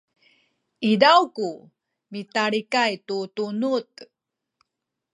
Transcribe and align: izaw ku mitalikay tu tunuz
izaw 0.91 1.21
ku 1.35 1.49
mitalikay 2.11 2.93
tu 3.07 3.17
tunuz 3.35 3.87